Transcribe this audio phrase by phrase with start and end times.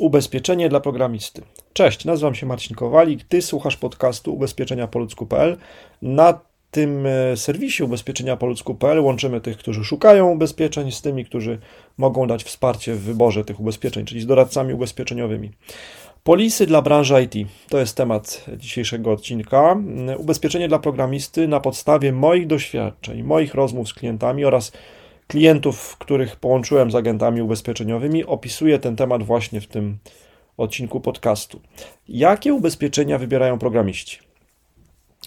[0.00, 1.42] Ubezpieczenie dla programisty.
[1.72, 3.24] Cześć, nazywam się Marcin Kowalik.
[3.24, 5.56] Ty słuchasz podcastu ubezpieczenia po ludzku.pl.
[6.02, 11.58] Na tym e, serwisie ubezpieczenia po ludzku.pl łączymy tych, którzy szukają ubezpieczeń z tymi, którzy
[11.98, 15.50] mogą dać wsparcie w wyborze tych ubezpieczeń, czyli z doradcami ubezpieczeniowymi.
[16.24, 19.76] Polisy dla branży IT to jest temat dzisiejszego odcinka.
[20.16, 24.72] Ubezpieczenie dla programisty na podstawie moich doświadczeń, moich rozmów z klientami oraz
[25.30, 29.98] klientów, których połączyłem z agentami ubezpieczeniowymi, opisuję ten temat właśnie w tym
[30.56, 31.60] odcinku podcastu.
[32.08, 34.18] Jakie ubezpieczenia wybierają programiści?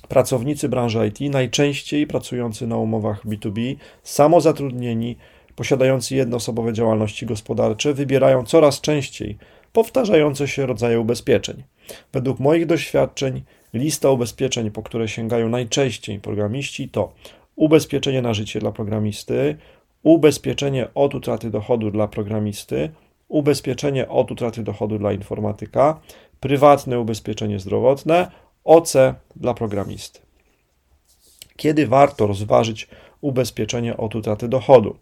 [0.09, 5.17] Pracownicy branży IT, najczęściej pracujący na umowach B2B, samozatrudnieni,
[5.55, 9.37] posiadający jednoosobowe działalności gospodarcze, wybierają coraz częściej
[9.73, 11.63] powtarzające się rodzaje ubezpieczeń.
[12.13, 17.13] Według moich doświadczeń, lista ubezpieczeń, po które sięgają najczęściej programiści, to
[17.55, 19.57] ubezpieczenie na życie dla programisty,
[20.03, 22.89] ubezpieczenie od utraty dochodu dla programisty,
[23.27, 25.99] ubezpieczenie od utraty dochodu dla informatyka,
[26.39, 28.31] prywatne ubezpieczenie zdrowotne,
[28.63, 28.93] OC
[29.35, 30.19] dla programisty.
[31.55, 32.87] Kiedy warto rozważyć
[33.21, 34.95] ubezpieczenie od utraty dochodu?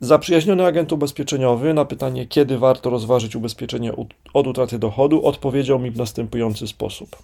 [0.00, 3.92] Zaprzyjaźniony agent ubezpieczeniowy na pytanie, kiedy warto rozważyć ubezpieczenie
[4.34, 7.16] od utraty dochodu, odpowiedział mi w następujący sposób.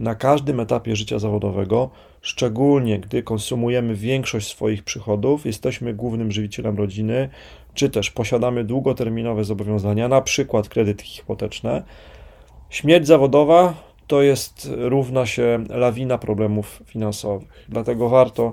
[0.00, 7.28] Na każdym etapie życia zawodowego, szczególnie gdy konsumujemy większość swoich przychodów, jesteśmy głównym żywicielem rodziny,
[7.74, 11.82] czy też posiadamy długoterminowe zobowiązania, na przykład kredyty hipoteczne,
[12.70, 13.74] śmierć zawodowa
[14.06, 17.66] to jest równa się lawina problemów finansowych.
[17.68, 18.52] Dlatego warto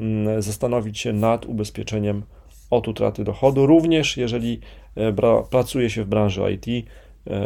[0.00, 2.22] mm, zastanowić się nad ubezpieczeniem
[2.70, 4.60] od utraty dochodu, również jeżeli
[4.96, 5.12] e,
[5.50, 6.86] pracuje się w branży IT,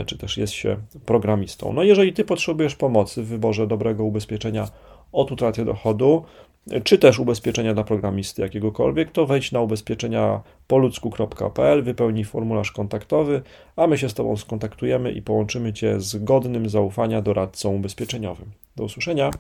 [0.07, 0.77] czy też jest się
[1.07, 1.73] programistą.
[1.73, 4.69] No jeżeli ty potrzebujesz pomocy w wyborze dobrego ubezpieczenia
[5.13, 6.25] od utraty dochodu,
[6.85, 13.43] czy też ubezpieczenia dla programisty jakiegokolwiek, to wejdź na ubezpieczenia poludzku.pl, wypełnij formularz kontaktowy,
[13.77, 18.47] a my się z Tobą skontaktujemy i połączymy Cię z godnym zaufania doradcą ubezpieczeniowym.
[18.77, 19.31] Do usłyszenia.